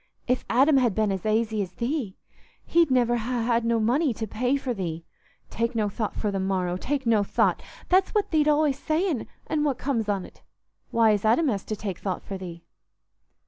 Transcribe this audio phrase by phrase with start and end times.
[0.27, 2.17] If Adam had been as aisy as thee,
[2.65, 5.05] he'd niver ha' had no money to pay for thee.
[5.51, 10.09] Take no thought for the morrow—take no thought—that's what thee't allays sayin'; an' what comes
[10.09, 10.41] on't?
[10.89, 12.63] Why, as Adam has to take thought for thee."